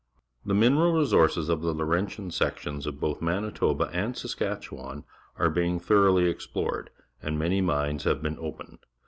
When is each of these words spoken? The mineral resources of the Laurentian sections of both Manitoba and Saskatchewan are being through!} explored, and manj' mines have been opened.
The 0.43 0.55
mineral 0.55 0.93
resources 0.93 1.47
of 1.47 1.61
the 1.61 1.75
Laurentian 1.75 2.31
sections 2.31 2.87
of 2.87 2.99
both 2.99 3.21
Manitoba 3.21 3.87
and 3.93 4.17
Saskatchewan 4.17 5.03
are 5.37 5.47
being 5.51 5.79
through!} 5.79 6.17
explored, 6.25 6.89
and 7.21 7.37
manj' 7.37 7.63
mines 7.63 8.05
have 8.05 8.19
been 8.23 8.39
opened. 8.39 8.79